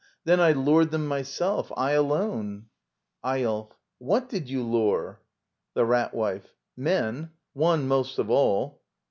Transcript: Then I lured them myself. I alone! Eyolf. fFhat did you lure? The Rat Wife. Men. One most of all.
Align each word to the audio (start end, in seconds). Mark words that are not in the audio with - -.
Then 0.23 0.39
I 0.39 0.51
lured 0.53 0.89
them 0.89 1.05
myself. 1.05 1.71
I 1.77 1.91
alone! 1.91 2.69
Eyolf. 3.23 3.73
fFhat 4.01 4.29
did 4.29 4.49
you 4.49 4.63
lure? 4.63 5.21
The 5.75 5.85
Rat 5.85 6.15
Wife. 6.15 6.55
Men. 6.75 7.33
One 7.53 7.87
most 7.87 8.17
of 8.17 8.27
all. 8.31 8.81